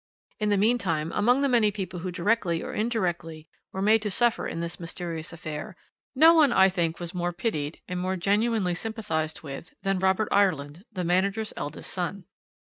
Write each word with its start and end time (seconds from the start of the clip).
"In 0.39 0.49
the 0.49 0.57
meantime, 0.57 1.11
among 1.11 1.41
the 1.41 1.47
many 1.47 1.69
people 1.69 1.99
who 1.99 2.09
directly 2.09 2.63
or 2.63 2.73
indirectly 2.73 3.47
were 3.71 3.83
made 3.83 4.01
to 4.01 4.09
suffer 4.09 4.47
in 4.47 4.59
this 4.59 4.79
mysterious 4.79 5.31
affair, 5.31 5.75
no 6.15 6.33
one, 6.33 6.51
I 6.51 6.69
think, 6.69 6.99
was 6.99 7.13
more 7.13 7.31
pitied, 7.31 7.79
and 7.87 7.99
more 7.99 8.15
genuinely 8.17 8.73
sympathised 8.73 9.43
with, 9.43 9.75
than 9.83 9.99
Robert 9.99 10.29
Ireland, 10.31 10.85
the 10.91 11.03
manager's 11.03 11.53
eldest 11.55 11.93
son. 11.93 12.25